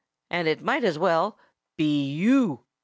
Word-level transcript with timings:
And 0.31 0.47
it 0.47 0.63
might 0.63 0.83
as 0.83 0.97
well 0.97 1.37
be 1.77 2.09
you." 2.11 2.61